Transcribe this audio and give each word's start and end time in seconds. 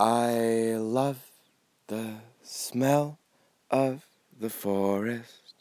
I 0.00 0.76
love 0.78 1.18
the 1.88 2.18
smell 2.44 3.18
of 3.68 4.04
the 4.38 4.48
forest. 4.48 5.54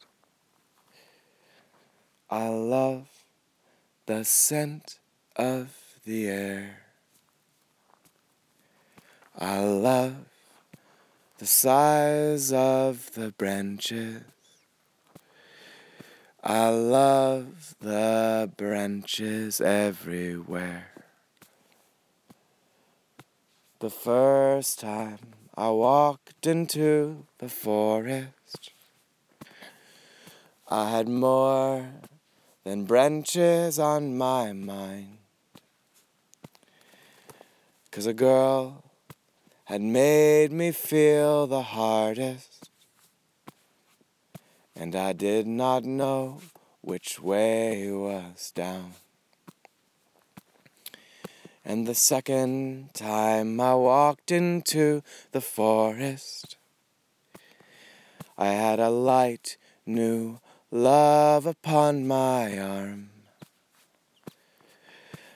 I 2.30 2.48
love 2.50 3.08
the 4.06 4.24
scent 4.24 5.00
of 5.36 5.76
the 6.06 6.28
air. 6.28 6.84
I 9.36 9.64
love 9.64 10.18
the 11.40 11.48
size 11.48 12.54
of 12.54 13.14
the 13.16 13.32
branches. 13.32 14.22
I 16.44 16.70
love 16.70 17.74
the 17.82 18.52
branches 18.56 19.60
everywhere. 19.62 20.97
The 23.80 23.92
first 23.92 24.80
time 24.80 25.20
I 25.56 25.70
walked 25.70 26.48
into 26.48 27.28
the 27.38 27.48
forest, 27.48 28.72
I 30.68 30.90
had 30.90 31.08
more 31.08 31.88
than 32.64 32.86
branches 32.86 33.78
on 33.78 34.18
my 34.18 34.52
mind. 34.52 35.20
Cause 37.92 38.08
a 38.08 38.16
girl 38.16 38.84
had 39.66 39.82
made 39.82 40.52
me 40.52 40.72
feel 40.72 41.46
the 41.46 41.62
hardest, 41.62 42.72
and 44.76 44.96
I 44.96 45.14
did 45.14 45.46
not 45.46 45.84
know 45.84 46.42
which 46.82 47.20
way 47.22 47.92
was 47.92 48.50
down. 48.56 48.94
And 51.68 51.86
the 51.86 51.96
second 51.96 52.94
time 52.94 53.60
I 53.60 53.76
walked 53.76 54.32
into 54.32 55.04
the 55.34 55.42
forest, 55.42 56.56
I 58.38 58.52
had 58.54 58.80
a 58.80 58.90
light 58.90 59.58
new 59.86 60.40
love 60.72 61.46
upon 61.46 62.08
my 62.08 62.58
arm. 62.58 63.10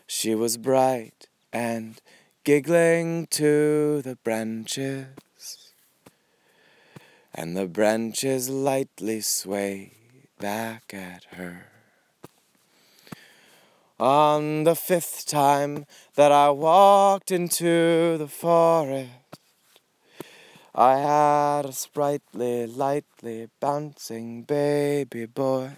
She 0.08 0.34
was 0.34 0.56
bright 0.56 1.28
and 1.52 2.00
giggling 2.45 3.28
to 3.32 4.02
the 4.02 4.16
branches, 4.23 5.73
and 7.36 7.58
the 7.58 7.68
branches 7.68 8.50
lightly 8.50 9.20
swayed 9.20 10.30
back 10.40 10.94
at 10.94 11.26
her. 11.32 11.66
On 14.02 14.64
the 14.64 14.74
fifth 14.74 15.28
time 15.28 15.86
that 16.16 16.32
I 16.32 16.50
walked 16.50 17.30
into 17.30 18.18
the 18.18 18.28
forest, 18.28 19.12
I 20.74 20.98
had 20.98 21.66
a 21.66 21.72
sprightly, 21.72 22.66
lightly 22.66 23.50
bouncing 23.60 24.42
baby 24.42 25.28
boy. 25.28 25.74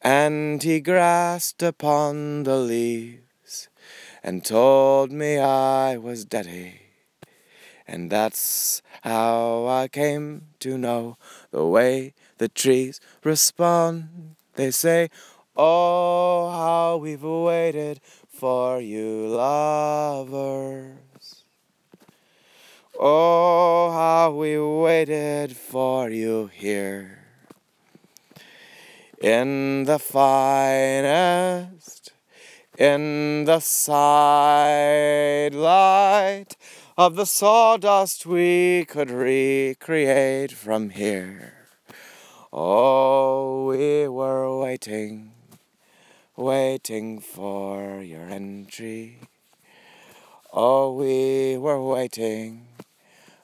And 0.00 0.60
he 0.60 0.80
grasped 0.80 1.62
upon 1.62 2.42
the 2.42 2.56
leaves 2.56 3.68
and 4.24 4.44
told 4.44 5.12
me 5.12 5.38
I 5.38 5.98
was 5.98 6.24
daddy. 6.24 6.80
And 7.86 8.10
that's 8.10 8.82
how 9.02 9.68
I 9.68 9.86
came 9.86 10.48
to 10.58 10.76
know 10.76 11.16
the 11.52 11.64
way 11.64 12.14
the 12.38 12.48
trees 12.48 13.00
respond. 13.22 14.34
They 14.54 14.70
say, 14.70 15.08
Oh, 15.54 16.50
how 16.50 16.96
we've 16.96 17.22
waited 17.22 18.00
for 18.28 18.80
you, 18.80 19.28
lovers. 19.28 21.44
Oh, 22.98 23.90
how 23.90 24.32
we 24.32 24.58
waited 24.58 25.54
for 25.54 26.08
you 26.08 26.50
here. 26.54 27.18
In 29.20 29.84
the 29.84 29.98
finest, 29.98 32.12
in 32.78 33.44
the 33.44 33.60
side 33.60 35.54
light 35.54 36.56
of 36.96 37.14
the 37.14 37.26
sawdust 37.26 38.24
we 38.24 38.86
could 38.86 39.10
recreate 39.10 40.52
from 40.52 40.90
here. 40.90 41.54
Oh, 42.52 43.66
we 43.66 44.08
were 44.08 44.58
waiting 44.58 45.32
waiting 46.36 47.20
for 47.20 48.00
your 48.00 48.28
entry. 48.30 49.18
Oh, 50.52 50.94
we 50.94 51.58
were 51.58 51.82
waiting, 51.82 52.68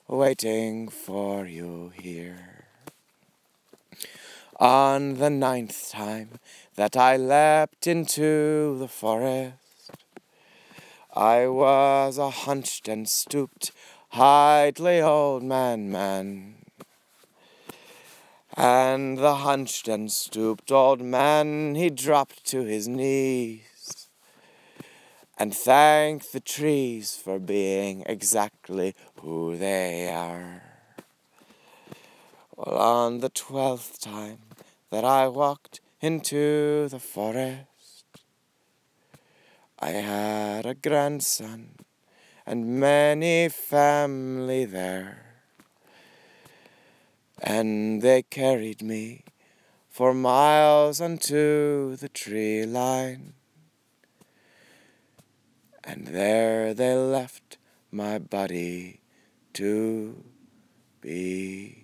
waiting 0.06 0.88
for 0.88 1.46
you 1.46 1.92
here. 1.94 2.64
On 4.58 5.18
the 5.18 5.28
ninth 5.28 5.90
time 5.90 6.40
that 6.76 6.96
I 6.96 7.16
leapt 7.16 7.86
into 7.86 8.78
the 8.78 8.88
forest, 8.88 9.92
I 11.14 11.46
was 11.46 12.16
a 12.16 12.30
hunched 12.30 12.88
and 12.88 13.06
stooped, 13.06 13.70
hightly 14.10 15.00
old 15.00 15.42
man, 15.42 15.92
man. 15.92 16.54
And 18.58 19.18
the 19.18 19.36
hunched 19.36 19.86
and 19.86 20.10
stooped 20.10 20.72
old 20.72 21.00
man, 21.00 21.76
he 21.76 21.90
dropped 21.90 22.44
to 22.46 22.64
his 22.64 22.88
knees 22.88 24.08
and 25.38 25.54
thanked 25.54 26.32
the 26.32 26.40
trees 26.40 27.14
for 27.14 27.38
being 27.38 28.02
exactly 28.06 28.96
who 29.20 29.56
they 29.56 30.08
are. 30.08 30.64
Well, 32.56 32.76
on 32.76 33.20
the 33.20 33.28
twelfth 33.28 34.00
time 34.00 34.40
that 34.90 35.04
I 35.04 35.28
walked 35.28 35.80
into 36.00 36.88
the 36.88 36.98
forest, 36.98 38.24
I 39.78 39.90
had 39.90 40.66
a 40.66 40.74
grandson 40.74 41.76
and 42.44 42.80
many 42.80 43.48
family 43.50 44.64
there 44.64 45.27
and 47.40 48.02
they 48.02 48.22
carried 48.22 48.82
me 48.82 49.24
for 49.88 50.14
miles 50.14 51.00
unto 51.00 51.96
the 51.96 52.08
tree 52.08 52.64
line. 52.64 53.34
And 55.84 56.08
there 56.08 56.74
they 56.74 56.94
left 56.94 57.58
my 57.90 58.18
body 58.18 59.00
to 59.54 60.24
be. 61.00 61.77